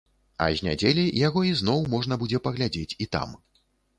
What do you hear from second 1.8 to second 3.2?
можна будзе паглядзець і